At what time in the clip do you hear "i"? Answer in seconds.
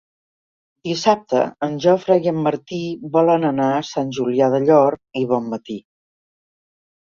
2.23-2.31, 5.23-5.27